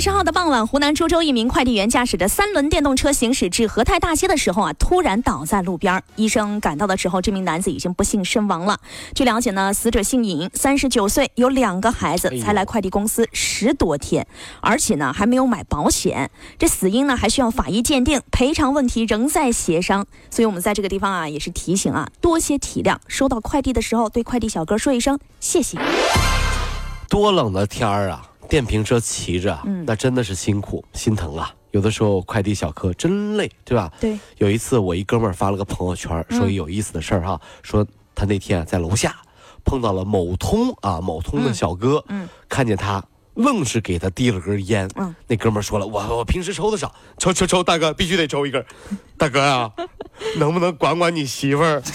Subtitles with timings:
[0.00, 6.02] 十号的傍晚，湖南株洲一名快递员驾驶着三轮电动车行驶至和泰大街的时候啊，突然倒在路边。
[6.16, 8.80] 医生赶到的时候，这名男子已经不幸身亡了。
[9.14, 14.26] 据了解呢，死者姓尹，三十九岁，有两个孩子，才来快递公司十多天，
[14.62, 16.30] 而且呢还没有买保险。
[16.58, 20.06] 这死因呢还需要法医鉴定，赔偿问题仍在协商。
[20.30, 22.96] 所以我们在这个地方啊，也是提醒啊，多些体谅。
[23.06, 25.78] 收到快递的时候，对快递小哥说一声谢谢。
[27.10, 28.29] 多冷的天儿啊！
[28.50, 31.54] 电瓶车骑着，那真的是辛苦，心疼啊！
[31.70, 33.90] 有的时候快递小哥真累，对吧？
[34.00, 34.18] 对。
[34.38, 39.14] 有一次我一哥们儿发了个朋友圈，说有意思的事儿哈，说他那天在楼下
[39.64, 48.64] 碰到了某通啊某通的小哥，嗯，看见他愣是给他递了根烟，嗯，那哥们儿说了，我我平时抽的少，抽抽抽，大哥必须得抽一根，
[49.16, 49.70] 大哥呀，
[50.38, 51.80] 能不能管管你媳妇儿？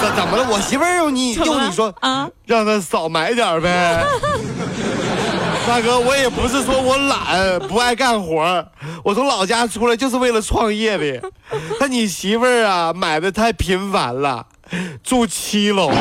[0.00, 0.48] 怎怎么了？
[0.48, 4.04] 我媳妇儿用你用你说啊，让他少买点呗。
[5.68, 8.66] 大哥，我也不是说我懒不爱干活
[9.04, 11.30] 我从老家出来就是为了创业的。
[11.78, 14.46] 那你媳妇儿啊，买的太频繁了，
[15.04, 15.92] 住七楼，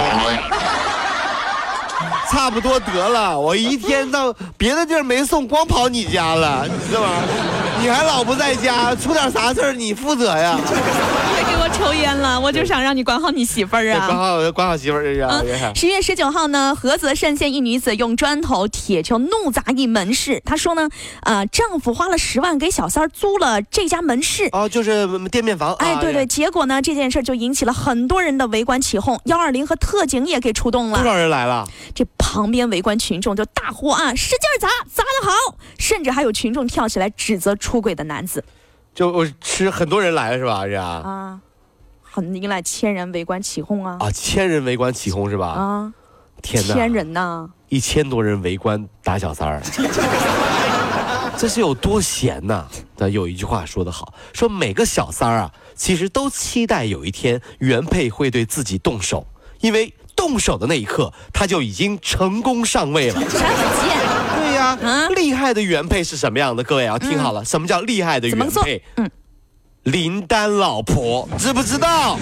[2.32, 3.38] 差不多得了。
[3.38, 7.10] 我一天到别的地儿没送，光跑你家了，你知道吗？
[7.82, 10.58] 你还老不在家，出点啥事儿你负责呀？
[11.78, 14.08] 抽烟了，我就想让你管好你媳妇儿啊！
[14.08, 15.76] 管好管好媳妇儿这是。
[15.76, 20.42] 十月十九号呢，菏泽单县一女子用砖头、铁锹怒砸一门市。
[20.46, 20.90] 她说呢，
[21.24, 24.50] 呃，丈夫花了十万给小三儿租了这家门市。
[24.54, 25.74] 哦，就是店面房。
[25.76, 26.26] 哎，对对。
[26.26, 30.98] 结果呢，这件事就引起了很多人的围观起哄，幺二零和特警也给出动了。
[30.98, 31.68] 多少人来了？
[31.94, 35.58] 这旁边围观群众就大呼啊，使劲砸，砸得好！
[35.78, 37.56] 甚至还有群众跳起来指责。
[37.58, 38.44] 出轨的男子，
[38.94, 40.66] 就我吃很多人来了是吧？
[40.66, 41.40] 这啊，
[42.18, 43.96] 很引来千人围观起哄啊！
[44.00, 45.50] 啊，千人围观起哄是吧？
[45.50, 45.94] 啊，
[46.42, 49.62] 天哪，千人呐，一千多人围观打小三儿，
[51.38, 52.66] 这是有多闲呐？
[52.98, 59.28] 那有一句话说得好，说每个小三儿啊，其实都期待有一天原配会对自己动手，
[59.62, 63.22] 因为动手的那一刻，他就已经成功上位了。
[64.58, 66.64] 啊，厉害的原配是什么样的？
[66.64, 68.82] 各位啊，听好了，什么叫厉害的原配？
[68.98, 69.10] 嗯，
[69.88, 72.18] 林丹老婆知不知道？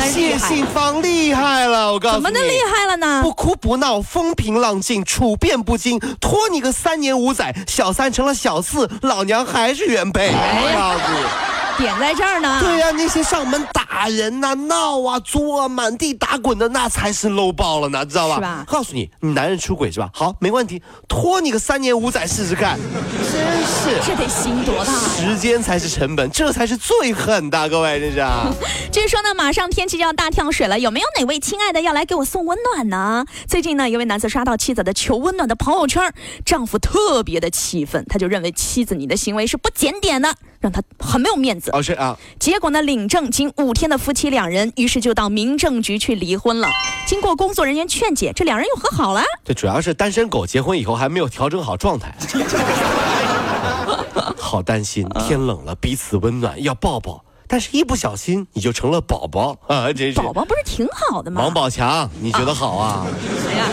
[0.00, 3.20] 谢杏芳厉害了，我告诉你，怎么的厉害了呢？
[3.22, 10.32] 不哭不闹，风平浪静，处变不惊，拖你个三年五载，小三成了小四，老娘还是原配。
[10.32, 11.52] 我告诉你。
[11.78, 12.58] 点在这儿呢。
[12.60, 18.34] 对呀，那些上门打人呐、闹啊、作啊、满地打滚的，那才是 low 爆了呢，知道吧？
[18.36, 18.64] 是吧？
[18.66, 20.10] 告诉你，你男人出轨是吧？
[20.12, 22.78] 好，没问题，拖你个三年五载试试看。
[23.32, 24.92] 真是，这得心多大？
[24.92, 28.22] 时间才是成本，这才是最狠的，各位，这是。
[28.92, 33.24] 据说呢，马上天气就要大跳水了，有没有哪位亲爱的要来给我送温暖呢？
[33.46, 36.12] 最近呢，一位男子刷到妻子的求温暖的朋友圈，
[36.44, 40.34] 丈夫特别的气愤，他就认为妻子你的行为是不检点的。
[40.62, 41.72] 让他很没有面子。
[41.72, 42.16] 哦，是啊。
[42.38, 46.68] 结果呢，领证仅五天天的夫妻两人，于是就到民政局去离婚了。
[47.04, 49.20] 经过工作人员劝解，这两人又和好了。
[49.44, 52.14] 这主要是单身狗结婚以后还没有调整好状态，
[54.38, 55.04] 好担心。
[55.26, 57.24] 天冷了，彼此温暖，要抱抱。
[57.48, 59.92] 但是，一不小心你就成了宝宝啊！
[59.92, 60.20] 真是。
[60.20, 61.42] 宝宝不是挺好的吗？
[61.42, 63.04] 王宝强，你觉得好啊？
[63.42, 63.66] 谁呀？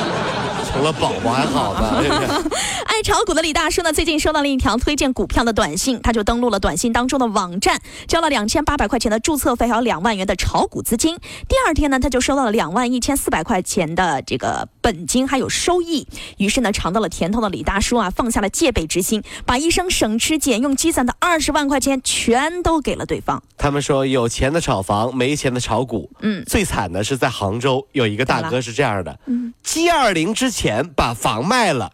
[0.71, 2.01] 成了宝宝还好吧。
[2.85, 11.17] 爱炒股的李大叔呢，最近收到了一条推荐股票的短信，他就登录了短信当中的网站，交了两千八百块钱的注册费，还有两万元的炒股资金。
[11.47, 16.07] 第二天呢，他就收到了两万一千四百块钱的这个本金还有收益。
[16.37, 23.41] 于是呢，尝到了甜头的李大叔啊，放下了戒备之心，把一生省吃俭用积攒的二十万块钱全都给了对方。
[23.57, 26.09] 他们说有钱的炒房，没钱的炒股。
[26.21, 30.58] 嗯，最惨的是在杭州有一个大哥是这样的，嗯，G 二零之前
[30.95, 31.91] 把房卖了。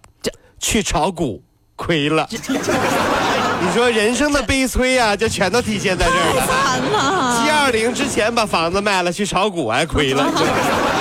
[0.58, 1.44] 去炒股
[1.76, 6.48] 亏了， 你说人生的悲催呀，就全都体现在这儿了。
[6.48, 10.26] 惨了！G 二零之前把房子卖了，去炒股还亏了。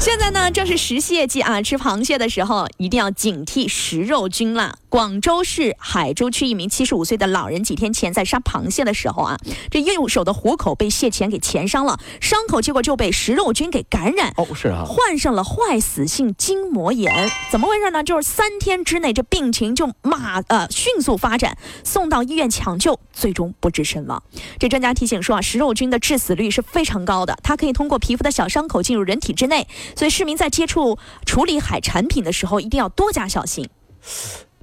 [0.00, 4.78] 现在呢，正是食蟹季啊，吃螃蟹的时候一定要警惕食肉菌了。
[4.88, 9.36] 广州市海珠区一名七十五岁的老人几天前在杀螃蟹的时候啊，
[9.70, 17.30] 这右手的虎口被蟹钳给钳伤了，伤口结果就被食肉菌给感染，哦，是啊，患上了坏死性筋膜炎。
[17.52, 18.02] 怎么回事呢？
[18.02, 24.22] 就是三天之内这病情就马呃迅速发展，送到医院抢救，最终不治身亡。
[24.58, 33.68] 这专家提醒说啊，食肉菌的致死率是非常高的，它可以通过皮肤的小伤口进入人体之内，所以市民在接触处理海产品的时候一定要多加小心。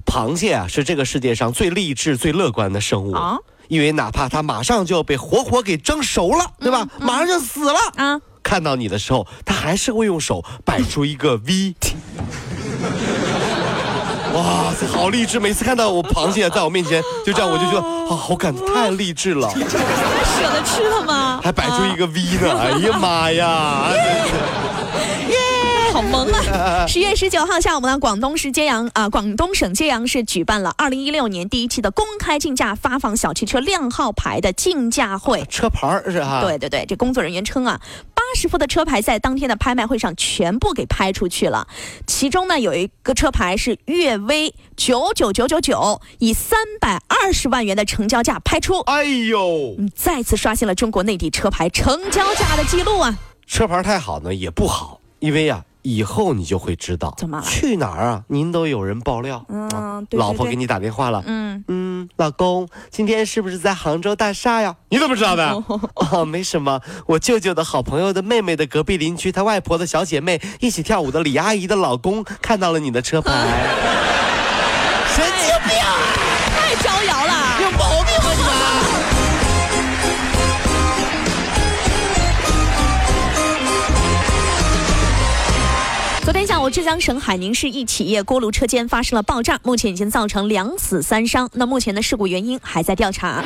[0.04, 3.36] 螃蟹啊，是这个世界上最励志、最乐观的生物啊，
[3.68, 6.88] 因为哪怕它马上就要被活活给蒸熟了，对吧？
[6.98, 8.20] 马上就死了啊！
[8.42, 11.74] 看到你的时候，它还是会用手摆出一个 V。
[14.34, 15.38] 哇塞，好励志！
[15.38, 19.48] 每次看到我螃蟹在我面前就这样，我就觉得啊，好感动，太励志了。
[19.52, 21.40] 还舍得吃了吗？
[21.42, 22.56] 还摆出一个 V 呢！
[22.60, 23.90] 哎呀妈呀！
[25.92, 26.86] 好萌啊！
[26.86, 35.44] 十月十九号下午呢，广东市揭阳啊，广东省揭阳市举办了二零一六年第一期的公开竞价发放小汽车靓号牌的竞价会。
[35.48, 36.42] 车牌是哈？
[36.42, 37.80] 对对对，这工作人员称啊，
[38.14, 41.66] 八十副的车牌在当天的拍卖会上全部给拍出去了。
[42.06, 48.78] 其中呢，有一个车牌是悦威九九九九九，以三百二十万元的成交价拍出。
[48.80, 53.18] 哎呦，再次刷新了中国内地车牌成交价的记录啊！
[53.48, 55.64] 车牌太好呢也不好，因为呀。
[55.82, 57.14] 以后你就会知道。
[57.16, 58.22] 怎么去哪儿啊？
[58.26, 61.64] 您都有人爆料，嗯，老婆给你打电话了，嗯。
[61.68, 64.76] 嗯，老公，今天是不是在杭州大厦呀？
[64.90, 65.48] 你怎么知道的？
[65.94, 73.32] 哦， 没什么，我舅舅的好朋友的妹妹的隔壁邻居，他外婆的小姐妹一起跳舞的李阿姨的老公看到了你的车牌，
[75.16, 75.78] 神经病，
[76.52, 78.27] 太招摇了，有毛病吧
[86.28, 91.48] 昨天下午，浙江省海宁市一企业锅炉车间发生了爆炸，目前已经造成两死三伤。
[91.54, 93.42] 那目前的事故原因还在调查。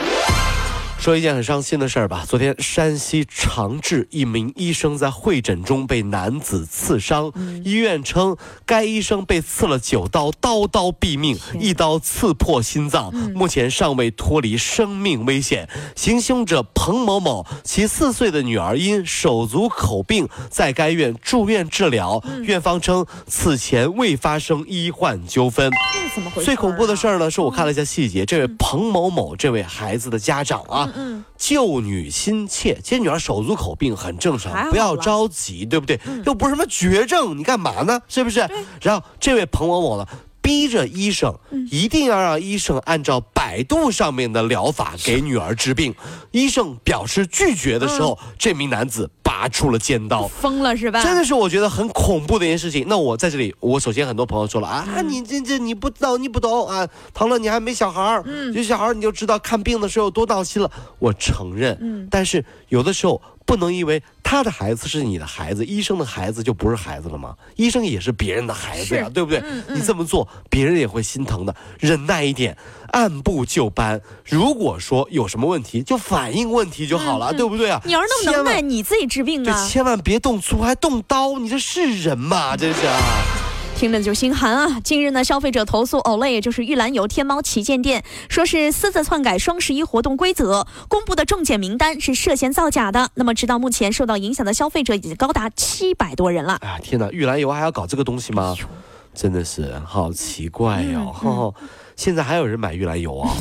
[1.03, 2.25] 说一件很伤心的事儿吧。
[2.29, 7.33] 昨天，山西长治一名医生在会诊中被男子刺伤，
[7.65, 15.69] 医院称该医生被刺了九刀，刀刀毙命，一刀刺破心脏，目前尚未脱离生命危险。
[15.97, 25.69] 行凶者彭某某，其四岁的女儿因手足口病在该院住院治疗，院方称此前未发生医患纠纷。
[26.15, 26.45] 怎么回事？
[26.45, 30.89] 最恐怖的事儿呢，是我看了一下细节，这位彭某某这位孩子的家长啊。
[30.97, 35.99] 嗯，救女心切，其实女儿手足口病很正常，不要着急，对不对？
[36.25, 38.01] 又不是什么绝症，你干嘛呢？
[38.09, 38.41] 是不是？
[38.81, 40.07] 然后这位彭某某呢，
[40.43, 41.39] 逼着医生
[41.71, 45.95] 一定要让医生按照百度上面的疗法给女儿治病。
[46.33, 49.11] 医生表示拒绝的时候，这名男子。
[49.25, 51.03] 拔出了尖刀，疯了是吧？
[51.03, 52.85] 真的是我觉得很恐怖的一件事情。
[52.87, 60.71] 那我在这里，我首先很多朋友说了啊，你这这你不知道，你不懂啊，唐乐你还没小孩儿，有小孩儿你就知道看病的时候有多闹心了。
[60.99, 67.35] 我承认，嗯，但是有的时候不能因为他的孩子是你的孩子，医生的孩子就不是孩子了吗？
[67.57, 69.43] 医生也是别人的孩子呀，对不对？
[69.69, 71.55] 你这么做，别人也会心疼的。
[71.79, 72.57] 忍耐一点。
[72.93, 77.79] 按部就班，如果说有什么问题，就反映问题就好了，对不对啊？
[77.85, 79.69] 你要是那么能耐，你自己治病啊！
[79.69, 82.57] 千万别动粗，还动刀，你这是人吗？
[82.57, 83.42] 这是啊！
[83.77, 84.81] 听着就心寒啊！
[84.85, 93.11] 近日呢，消费者投诉 Olay，就是玉兰油天猫旗舰店，说是私自篡改双十一活动规则，公布的中奖名单是涉嫌造假的。
[93.15, 96.59] 那么，直到目前，受到影响的消费者已经高达七百多人了。
[96.61, 97.11] 哎，天哪！
[97.11, 98.55] 玉兰油还要搞这个东西吗？
[99.13, 101.53] 真的是好奇怪哟！
[101.97, 103.35] 现在还有人买玉兰油啊？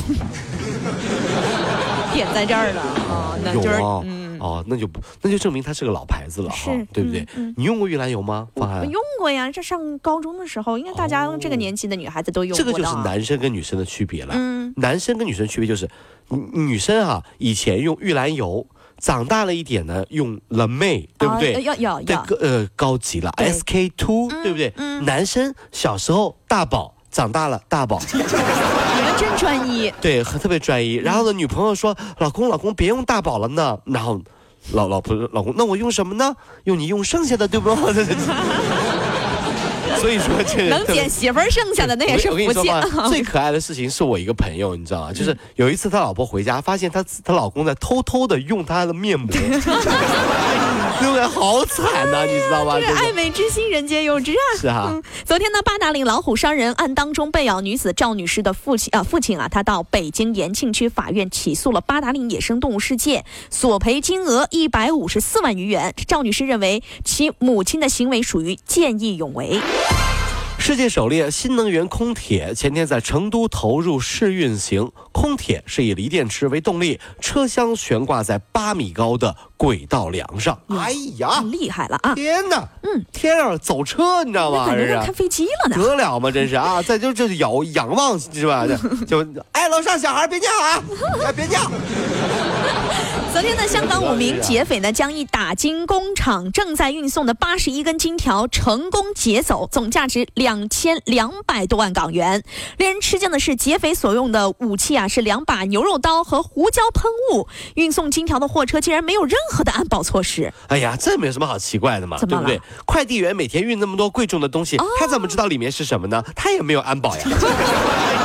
[2.12, 3.38] 点在这儿了啊！
[3.54, 4.04] 有啊，
[4.42, 7.24] 哦，那就不，那就证明它是个老牌子了哈，对不对？
[7.56, 8.48] 你用过玉兰油吗？
[8.54, 12.58] 我用过呀，这上高中的时候，应该大家这个年纪的女孩子都用过。
[12.58, 14.34] 这个就是男生跟女生的区别了。
[14.36, 15.88] 嗯，男生跟女生区别就是，
[16.28, 18.66] 女生啊以前用玉兰油，
[18.98, 21.62] 长大了一点呢用 La Mer，对不对？
[21.62, 24.72] 要要要，呃，高级了 SK Two，对不对？
[24.76, 26.96] 嗯，男生小时候大宝。
[27.12, 28.00] 长大了，大宝，
[29.22, 30.94] 真专一，对，特别专一。
[30.94, 34.20] 然后呢，女朋友说：“老公，老公，别用大宝了呢。”然后，
[34.72, 36.34] 老老婆老公，那我用什么呢？
[36.64, 37.70] 用你用剩下的，对不？
[40.00, 42.68] 所以说，这能捡媳妇儿剩下的那也是福气。
[43.08, 45.12] 最可爱的事情是我一个朋友，你知道吗？
[45.12, 49.28] 就是有一次他老婆回家，发现他他老公在偷偷的用他的面膜。
[51.02, 52.78] 对不好惨呐，你知道吗？
[52.78, 54.46] 这爱美之心，人皆有之啊！
[54.60, 55.00] 是啊。
[55.24, 65.92] 昨天呢，八达岭老虎伤人案当中，被咬女子赵女士的父亲啊，父亲啊，他到北京延庆区法院起诉了八达岭野生动物世界，索赔金额一百五十四万余元。
[66.06, 69.60] 赵女士认为其母亲的行为属于见义勇为。
[70.64, 74.92] 世界首列新能源空铁前天在成都投入试运行。
[75.10, 80.56] 空铁是以锂电池为动力，车厢悬挂在八米高的轨道梁上。
[80.68, 82.14] 哎呀，厉害了啊！
[82.14, 84.66] 天哪，嗯，天上走车，你知道吗？
[84.68, 86.30] 感觉开飞机了呢，得了吗？
[86.30, 86.80] 真是啊！
[86.86, 88.64] 再就就是仰仰望是吧？
[89.04, 90.84] 就哎，楼上小孩别尿啊，
[91.26, 91.58] 哎别叫。
[93.32, 102.44] 昨天呢，香港五名劫匪呢，将一打金工厂正在运送的八十一根金条成功劫走，总价值两千两百多万港元。
[102.76, 107.48] 令人吃惊的是，劫匪所用的武器啊，是两把牛肉刀和胡椒喷雾。
[107.74, 110.52] 运送金条的货车竟然没有任何的安保措施。
[110.68, 112.60] 哎呀，这没有什么好奇怪的嘛，对不对？
[112.84, 116.22] 快递员每天运那么多贵重的东西，他怎么知道里面是什么呢？
[116.36, 117.24] 他也没有安保呀。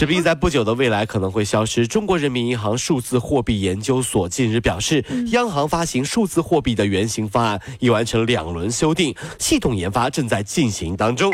[0.00, 1.86] 纸币在不久的未来可能会消失。
[1.86, 11.30] 中国人民银行数字货币研究所近日表示，央行发行数字货币的原型方案已完成两轮修订，系统研发正在进行当中。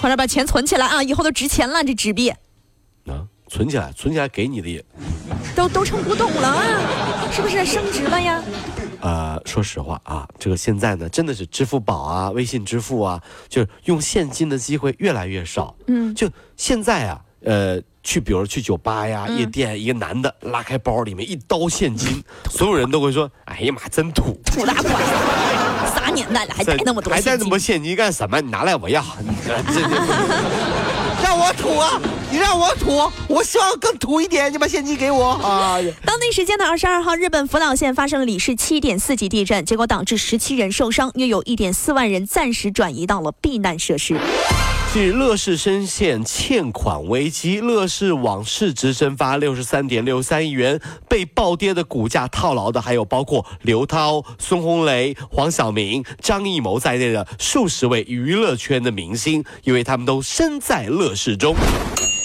[0.00, 1.02] 快点把钱存起来啊！
[1.02, 2.30] 以后都值钱了，这纸币。
[2.30, 4.82] 啊，存起来，存起来给你的也，
[5.54, 7.28] 都都成古董了啊！
[7.30, 8.42] 是不是升值了呀？
[9.02, 15.76] 呃，说实话啊，这个现在呢，真的是支付宝啊、微信支付啊，就是用现金的机会越来越少。
[15.88, 17.20] 嗯，就现在啊。
[17.44, 24.94] 呃，去，比如去酒吧呀、夜店，一个男的拉开包里面一刀现金， 所有人都会说：“哎呀妈，真土，土大款，
[25.94, 27.12] 啥年代了还带那么多？
[27.12, 28.40] 还带那么多现金干什么？
[28.40, 29.04] 你拿来我要，
[31.22, 32.00] 让我土啊！
[32.30, 44.18] 你让我土，我希望更土一点，你把现金给我啊！”当地时间的二十二号，日本福岛县发生了里氏七点四级地震，结果导致十七人受伤，约有一点四万人暂时转移到了避难设施。
[44.90, 61.54] 据乐视深陷欠款危机，乐视网市值蒸发六十三点六三亿元，被暴跌的股价套牢的还有包括刘涛、孙红雷、黄晓明、张艺谋在内的数十位娱乐圈的明星，因为他们都身在乐视中。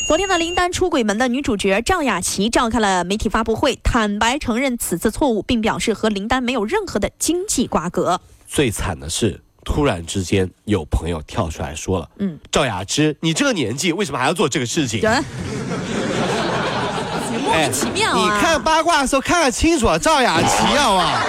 [0.08, 8.22] 昨天的林丹出轨门的女主角赵雅琪召开了媒体发布会，坦白承认此次错误，并表示和林丹没有任何的经济瓜葛。
[8.48, 9.43] 最惨的是。
[9.64, 15.02] 突然之间，有朋友跳出来说了：“嗯，赵雅芝，你这个年纪为什么还要做这个事情？”
[17.44, 18.16] 莫名其妙啊！
[18.18, 21.20] 你看八卦的时候看看清楚啊，赵雅琪好吗？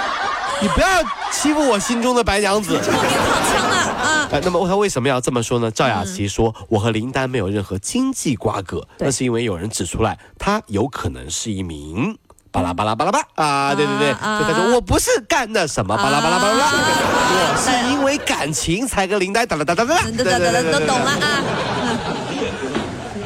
[0.62, 0.86] 你不要
[1.32, 2.78] 欺负我心中的白娘子。
[2.82, 3.18] 这么别躺
[3.50, 4.28] 枪了啊！
[4.30, 5.70] 哎，那么他为什么要这么说呢？
[5.70, 12.16] 赵雅琪说：“我和林丹没有任何经济瓜葛，那是因为有人指出来，他有可能是一名。”
[12.52, 13.74] 巴拉巴拉巴拉巴啊！
[13.74, 21.42] 对对对，就他说我不是干的什么巴拉巴拉巴拉， 我是因为感情才跟林丹哒哒哒哒哒，对对对，都懂了啊。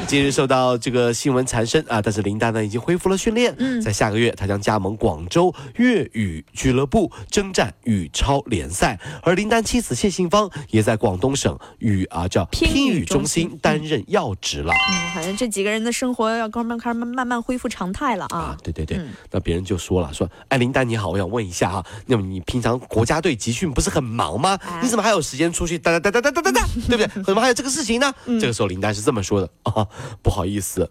[0.05, 3.53] 近日受到这个新闻缠身啊，但是林丹呢已经恢复了训练。
[3.57, 14.71] 嗯，在下个月他将加盟广州粤语俱乐部征战语超联赛，而林丹妻子谢杏芳也在广东省语啊叫拼语中心担任要职了。
[14.73, 18.37] 嗯，反正这几个人的生活要慢慢开始慢慢恢复常态了啊。
[18.37, 18.99] 啊，对对对，
[19.31, 24.57] 那别人就说了说，哎，林丹你好，我想问一下啊，那么你平常国家队集训不是很忙吗？
[24.83, 27.23] 你怎么还有时间出去哒哒哒哒哒哒哒， 对不对？
[27.23, 28.13] 怎么还有这个事情呢？
[28.39, 29.87] 这个时候林丹是这么说的啊。
[30.21, 30.89] 不好意思，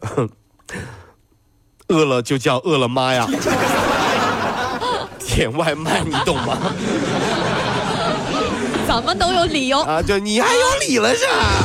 [1.88, 3.26] 饿了就叫饿了妈呀，
[5.34, 6.56] 点外卖你懂吗？
[8.86, 10.00] 怎么都有理由啊？
[10.02, 11.64] 就你还有理了是吧？